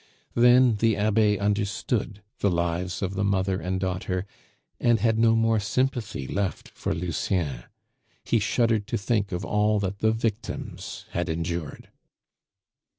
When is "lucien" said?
6.95-7.65